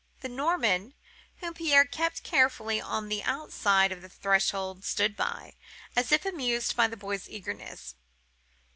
[0.21, 0.95] The Norman,
[1.41, 5.53] whom Pierre kept carefully on the outside of the threshold, stood by,
[5.95, 7.93] as if amused at the boy's eagerness.